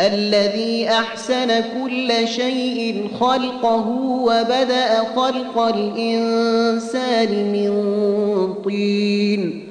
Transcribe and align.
الذي 0.00 0.88
أحسن 0.88 1.48
كل 1.48 2.28
شيء 2.28 3.08
خلقه 3.20 3.88
وبدأ 4.00 4.98
خلق 5.16 5.58
الإنسان 5.58 7.52
من 7.52 7.72
طين 8.64 9.62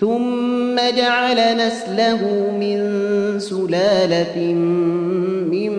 ثم 0.00 0.76
جعل 0.96 1.56
نسله 1.56 2.50
من 2.60 2.78
سلالة 3.38 4.52
من 5.50 5.70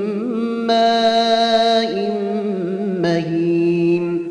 ماء 0.68 2.12
مهين 3.02 4.28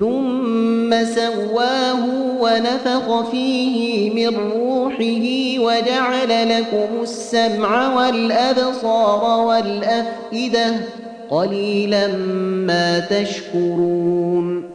ثم 0.00 1.04
سواه 1.04 2.04
ونفخ 2.40 3.30
فيه 3.30 4.10
من 4.10 4.36
روحه 4.36 4.67
وجعل 5.60 6.48
لكم 6.58 7.02
السمع 7.02 7.94
والأبصار 7.96 9.46
والأفئدة 9.46 10.74
قليلا 11.30 12.06
ما 12.66 12.98
تشكرون 12.98 14.70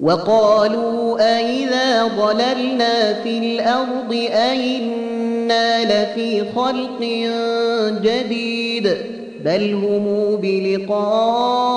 وقالوا 0.00 1.18
أئذا 1.38 2.04
ضللنا 2.04 3.12
في 3.22 3.38
الأرض 3.38 4.12
أئنا 4.32 5.84
لفي 5.84 6.44
خلق 6.56 7.00
جديد 8.02 8.96
بل 9.44 9.74
هم 9.74 10.36
بلقاء 10.42 11.72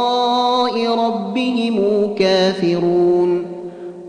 ربهم 0.87 2.15
كافرون 2.19 2.98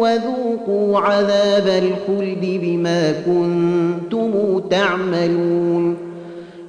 وذوقوا 0.00 0.98
عذاب 0.98 1.66
الخلد 1.66 2.60
بما 2.62 3.12
كنتم 3.26 4.58
تعملون. 4.70 5.96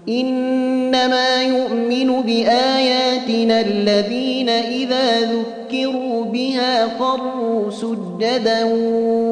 إنما 0.10 1.44
يؤمن 1.44 2.22
بآياتنا 2.22 3.62
الذين 3.62 4.50
إذا 4.50 5.22
ذكروا 5.22 6.26
بها 6.26 6.88
خروا 7.00 7.72
سجدا 7.72 8.70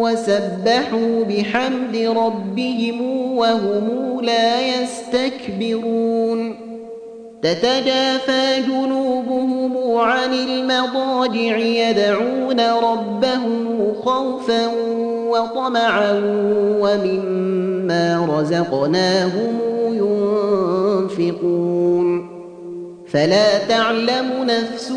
وسبحوا 0.02 1.24
بحمد 1.30 1.96
ربهم 1.96 3.02
وهم 3.38 4.20
لا 4.22 4.62
يستكبرون. 4.62 6.56
تتجافى 7.42 8.62
جنوبهم 8.68 9.98
عن 9.98 10.34
المضاجع 10.34 11.58
يدعون 11.58 12.60
ربهم 12.60 13.69
خوفا 14.06 14.68
وطمعا 15.30 16.22
ومما 16.82 18.28
رزقناهم 18.40 19.60
ينفقون. 21.10 22.30
فلا 23.12 23.58
تعلم 23.70 24.30
نفس 24.44 24.92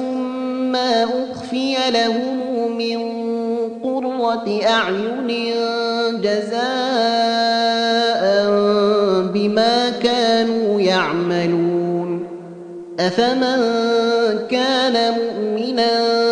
ما 0.73 1.05
أخفي 1.05 1.75
لهم 1.91 2.39
من 2.79 2.99
قرة 3.85 4.61
أعين 4.67 5.29
جزاء 6.21 6.63
بما 9.35 9.91
كانوا 10.03 10.81
يعملون. 10.81 12.27
أفمن 13.01 13.59
كان 14.51 15.15
مؤمنا 15.15 16.32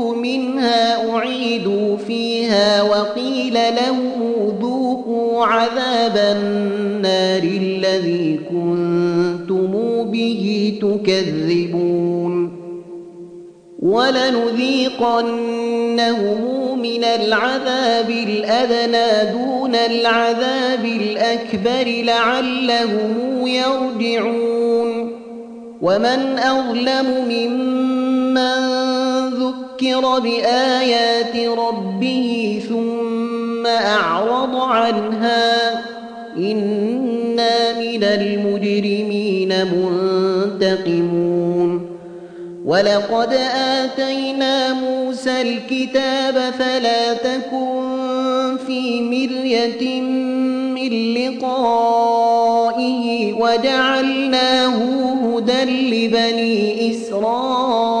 منها 0.21 1.11
أعيدوا 1.11 1.97
فيها 1.97 2.81
وقيل 2.81 3.53
لهم 3.53 4.11
ذوقوا 4.61 5.45
عذاب 5.45 6.17
النار 6.17 7.43
الذي 7.43 8.39
كنتم 8.49 9.71
به 10.11 10.73
تكذبون. 10.81 12.61
ولنذيقنهم 13.79 15.21
من 16.81 17.03
العذاب 17.03 18.09
الأدنى 18.09 19.31
دون 19.31 19.75
العذاب 19.75 20.85
الأكبر 20.85 22.03
لعلهم 22.03 23.47
يرجعون. 23.47 25.11
ومن 25.81 26.39
أظلم 26.39 27.25
ممن 27.29 28.81
ذكر 29.81 30.19
بآيات 30.19 31.35
ربه 31.57 32.61
ثم 32.69 33.67
أعرض 33.67 34.55
عنها. 34.55 35.83
إنا 36.37 37.79
من 37.79 38.03
المجرمين 38.03 39.53
منتقمون. 40.59 41.97
ولقد 42.65 43.33
آتينا 43.55 44.73
موسى 44.73 45.41
الكتاب 45.41 46.53
فلا 46.59 47.13
تكن 47.13 48.57
في 48.67 49.01
مرية 49.01 50.01
من 50.01 51.13
لقائه 51.13 52.53
وجعلناه 53.33 54.77
هدى 55.23 55.63
لبني 55.63 56.91
إسرائيل. 56.91 58.00